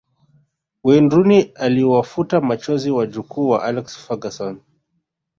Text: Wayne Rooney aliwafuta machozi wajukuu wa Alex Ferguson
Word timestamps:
Wayne 0.83 1.09
Rooney 1.09 1.51
aliwafuta 1.55 2.41
machozi 2.41 2.91
wajukuu 2.91 3.49
wa 3.49 3.63
Alex 3.63 3.97
Ferguson 3.97 4.59